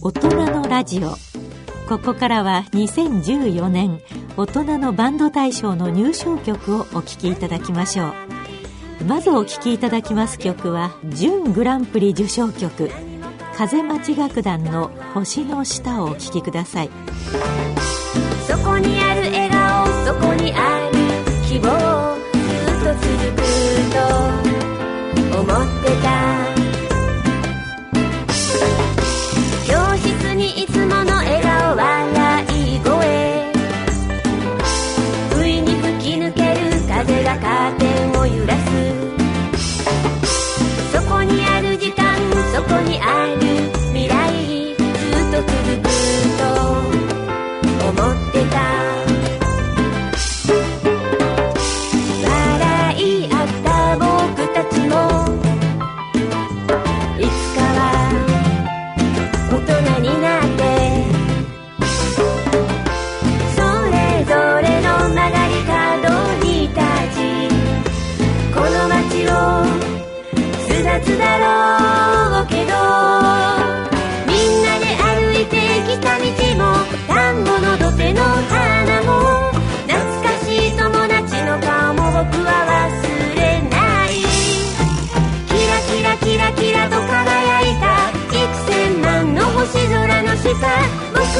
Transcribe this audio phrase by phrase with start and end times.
[0.00, 1.10] 大人のラジオ。
[1.88, 4.00] ここからは2014年
[4.36, 8.08] 大人のバンド大賞の入賞曲をお聴きいただきましょ
[9.00, 9.04] う。
[9.06, 12.90] まずお聴きいただきます曲は準グランプリ受賞曲
[13.56, 16.90] 風町楽団の「星の下」をお聴きください。
[18.46, 20.96] そこにある笑顔そこにある
[21.48, 21.68] 希望
[22.32, 22.38] ず
[22.70, 23.02] っと続
[23.34, 23.42] く
[25.34, 26.57] と思ってた。
[37.40, 37.97] かっ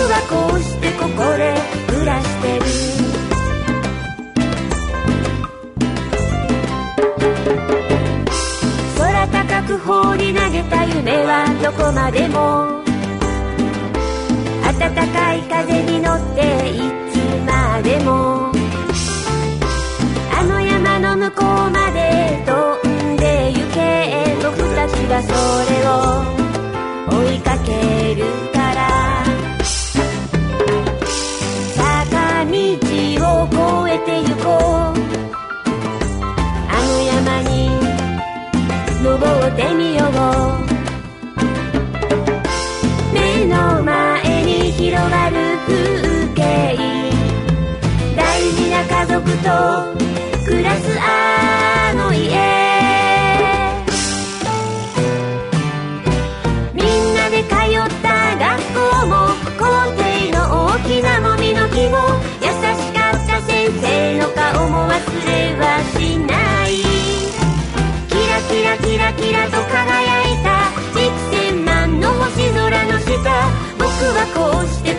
[0.06, 1.54] はこうしてここで
[1.88, 2.62] 暮らしてる」
[8.98, 12.82] 「空高く放り投げた夢はどこまでも」
[14.78, 16.78] 「暖かい風に乗ってい
[17.12, 18.52] つまでも」
[20.38, 22.07] 「あの山の向こうまで」
[39.48, 40.12] ってみよう
[43.14, 45.36] 目の前に広がる
[45.66, 46.76] 風景。
[48.16, 50.07] 大事な家族と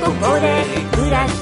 [0.09, 1.38] ここで暮らし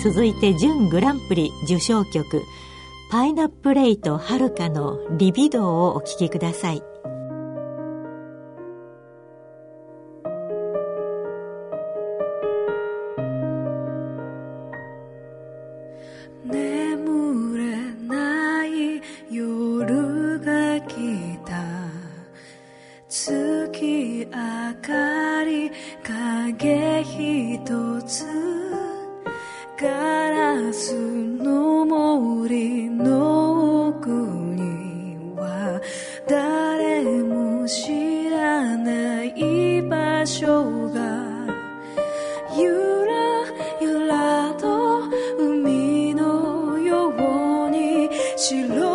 [0.00, 2.44] 続いて準グランプリ受賞曲
[3.10, 6.95] 「パイナップレイとはるかのリビドー」をお聴きください。
[48.36, 48.85] 起落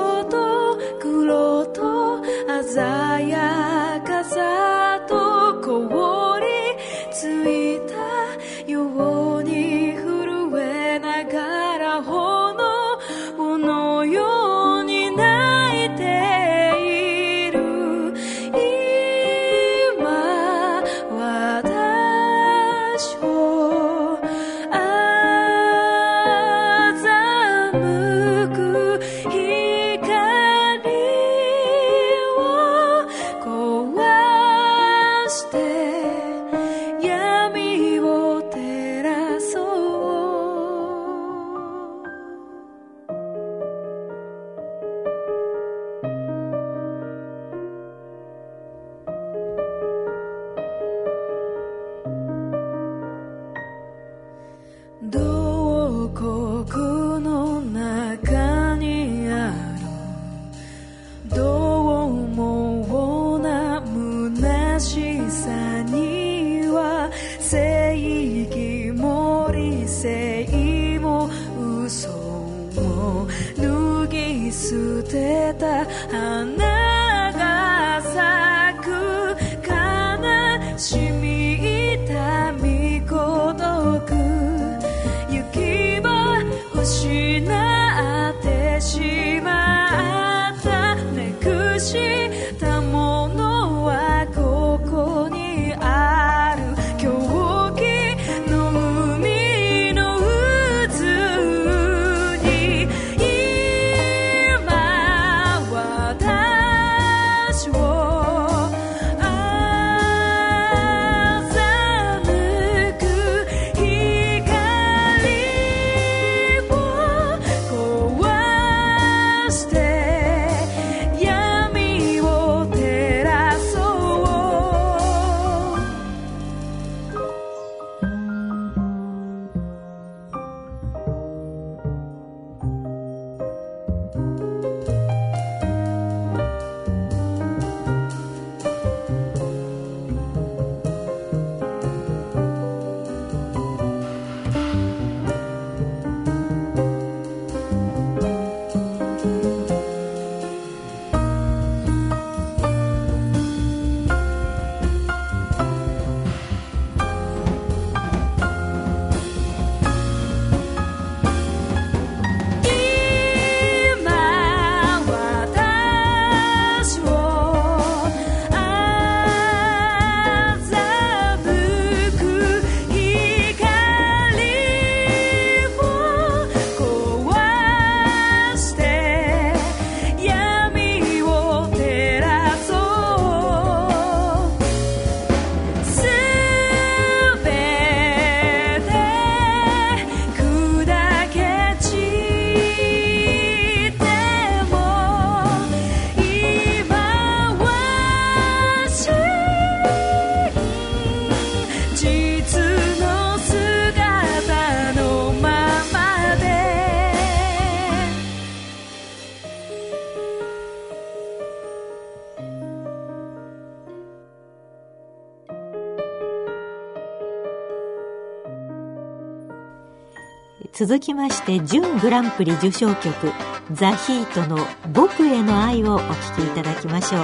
[220.74, 223.32] 続きまして準グランプリ受賞曲
[223.74, 226.06] 「ザ・ヒートの僕への愛」をお聴
[226.38, 227.22] きいただきましょう。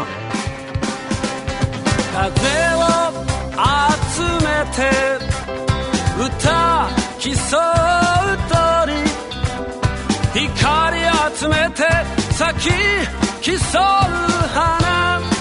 [2.13, 2.29] 風
[2.75, 2.81] を
[4.11, 4.91] 集めて
[6.19, 6.89] 歌
[7.19, 8.93] 競う鳥。
[10.33, 10.97] 光
[11.35, 11.83] 集めて
[12.33, 12.69] 咲き
[13.41, 13.81] 競う
[14.53, 15.36] 花。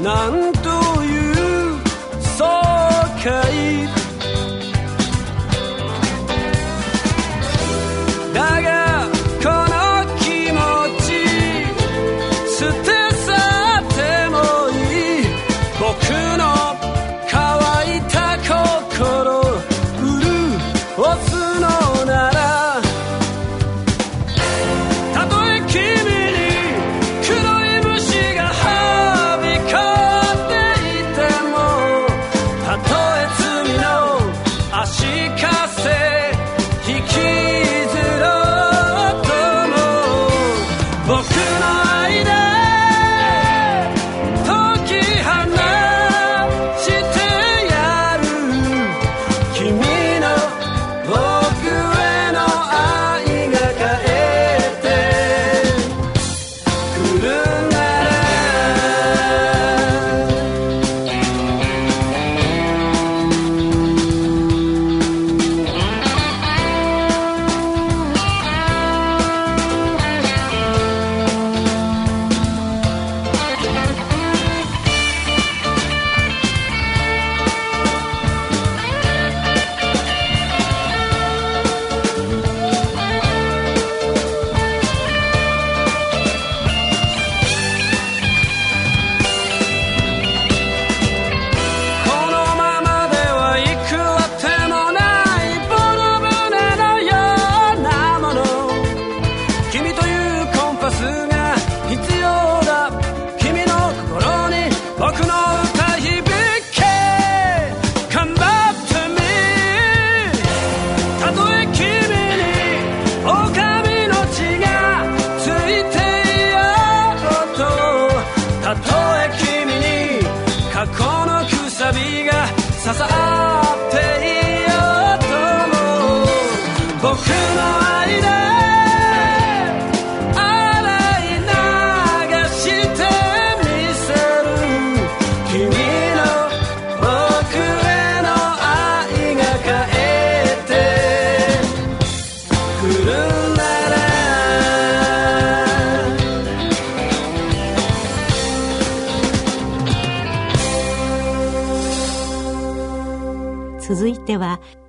[0.00, 0.57] 难。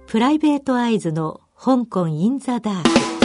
[0.09, 3.18] プライベートアイズの香港インザダーク。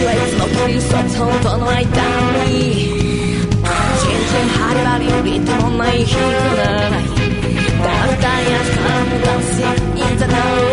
[0.00, 2.98] place No place at all, don't write down me
[4.00, 6.26] 全然張り張りビートもない人な
[6.72, 7.02] らない
[7.84, 10.67] Dance, dance, come dancing in the night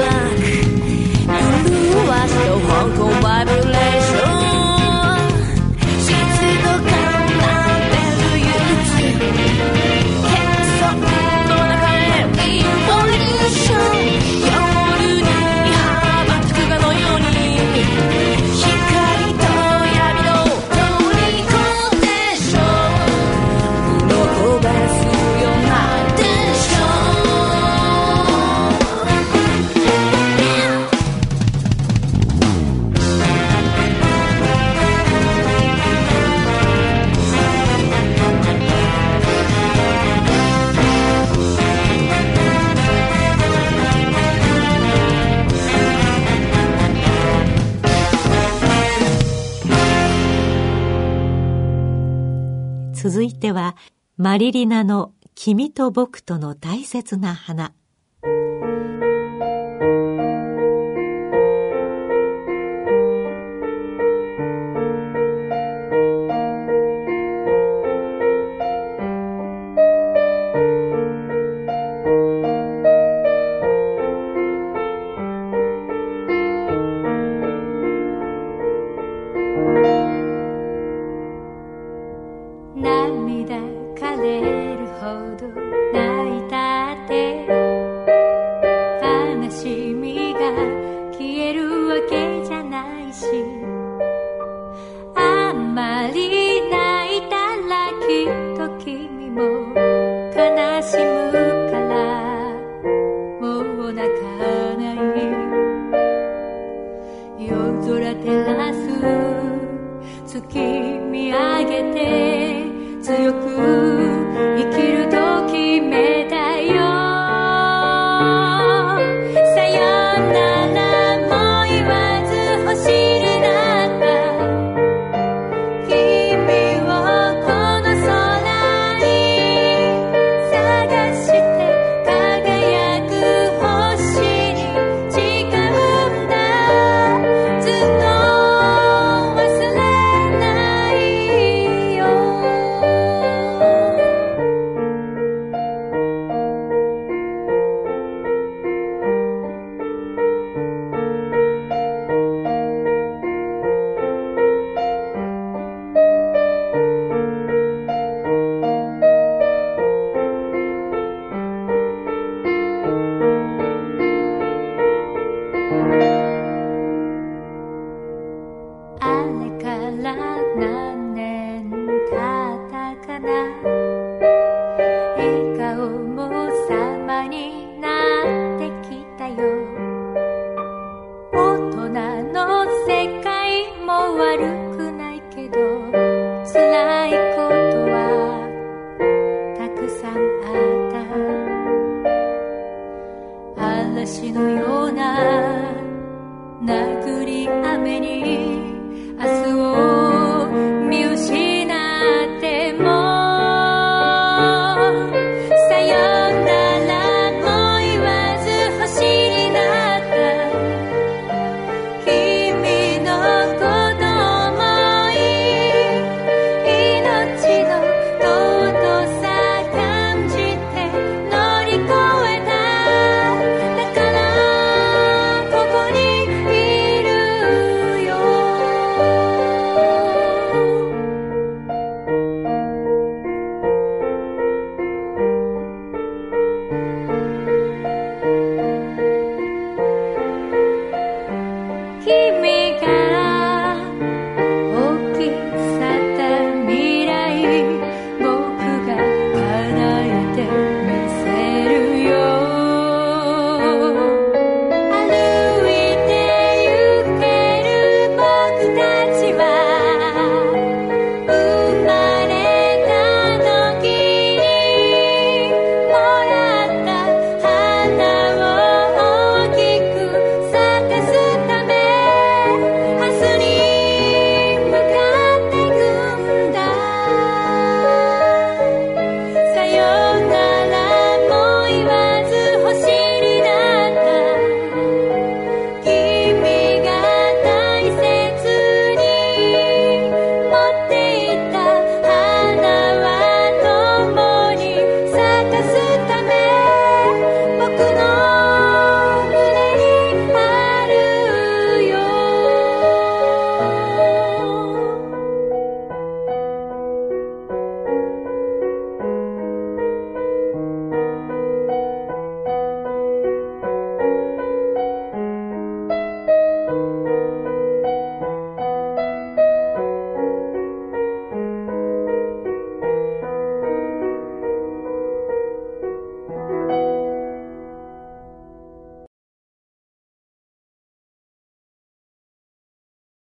[53.16, 53.78] 続いては
[54.18, 57.72] マリリナの「君と僕との大切な花」